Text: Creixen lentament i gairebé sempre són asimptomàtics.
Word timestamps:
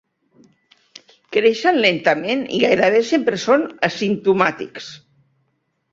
Creixen 1.35 1.77
lentament 1.83 2.41
i 2.59 2.63
gairebé 2.65 3.05
sempre 3.13 3.41
són 3.47 3.67
asimptomàtics. 3.89 4.93